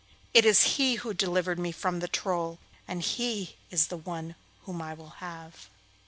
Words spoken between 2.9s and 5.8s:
he is the one whom I will have."